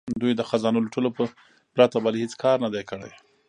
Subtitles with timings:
[0.21, 1.09] دوی د خزانو لوټلو
[1.75, 3.11] پرته بل هیڅ کار نه دی کړی.